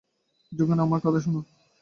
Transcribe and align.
যোগেন, 0.51 0.79
আমার 0.79 0.99
কথা 1.03 1.19
শোনো। 1.19 1.41